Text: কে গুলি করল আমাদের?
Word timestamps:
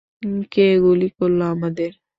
কে 0.51 0.65
গুলি 0.83 1.09
করল 1.17 1.39
আমাদের? 1.53 1.91